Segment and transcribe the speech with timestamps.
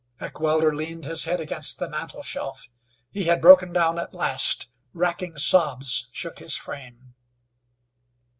[0.19, 2.67] Heckewelder leaned his head against the mantle shelf.
[3.11, 4.67] He had broken down at last.
[4.95, 7.13] Racking sobs shook his frame.